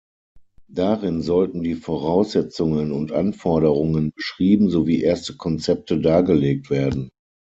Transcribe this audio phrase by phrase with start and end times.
[0.71, 7.11] Darin sollten die Voraussetzungen und Anforderungen beschrieben sowie erste Konzepte dargelegt werden.